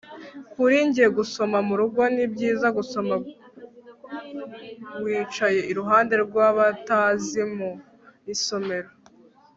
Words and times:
Kuri 0.53 0.77
njye 0.87 1.05
gusoma 1.17 1.57
murugo 1.67 2.01
ni 2.15 2.25
byiza 2.33 2.67
gusoma 2.77 3.13
gusoma 3.23 5.01
wicaye 5.03 5.61
iruhande 5.71 6.13
rwabatazi 6.25 7.41
mu 7.55 7.71
isomero 8.33 8.89